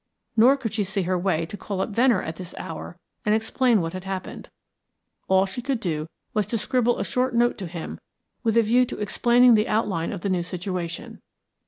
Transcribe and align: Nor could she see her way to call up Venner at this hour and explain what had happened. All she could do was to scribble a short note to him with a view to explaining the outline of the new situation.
Nor 0.35 0.57
could 0.57 0.73
she 0.73 0.83
see 0.83 1.03
her 1.03 1.15
way 1.15 1.45
to 1.45 1.55
call 1.55 1.79
up 1.79 1.89
Venner 1.91 2.23
at 2.23 2.37
this 2.37 2.55
hour 2.57 2.97
and 3.23 3.35
explain 3.35 3.81
what 3.81 3.93
had 3.93 4.03
happened. 4.03 4.49
All 5.27 5.45
she 5.45 5.61
could 5.61 5.79
do 5.79 6.07
was 6.33 6.47
to 6.47 6.57
scribble 6.57 6.97
a 6.97 7.03
short 7.05 7.35
note 7.35 7.55
to 7.59 7.67
him 7.67 7.99
with 8.41 8.57
a 8.57 8.63
view 8.63 8.83
to 8.87 8.97
explaining 8.97 9.53
the 9.53 9.67
outline 9.67 10.11
of 10.11 10.21
the 10.21 10.29
new 10.29 10.41
situation. 10.41 11.21